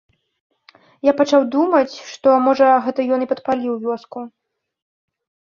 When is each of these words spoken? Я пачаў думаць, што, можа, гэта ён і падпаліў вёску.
Я 1.07 1.13
пачаў 1.19 1.45
думаць, 1.55 1.95
што, 2.13 2.29
можа, 2.47 2.65
гэта 2.87 2.99
ён 3.19 3.27
і 3.27 3.29
падпаліў 3.35 3.79
вёску. 3.87 4.19